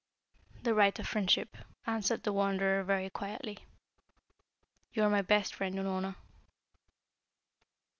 [0.63, 1.55] "The right of friendship,"
[1.85, 3.59] answered the Wanderer very quietly.
[4.93, 6.15] "You are my best friend, Unorna."